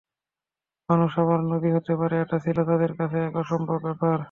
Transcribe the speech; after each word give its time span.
মানুষ 0.89 1.11
আবার 1.17 1.39
নবী 1.51 1.69
হতে 1.73 1.93
পারে, 1.95 2.15
এটা 2.23 2.37
ছিল 2.45 2.57
তাদের 2.69 2.91
কাছে 2.99 3.17
এক 3.27 3.33
অসম্ভব 3.35 3.77
ব্যাপার। 3.85 4.17